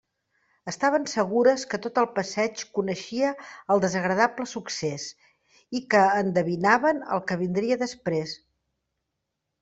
[0.69, 3.33] Estaven segures que tot el passeig coneixia
[3.75, 5.05] el desagradable succés,
[5.81, 8.33] i que endevinaven el que vindria després.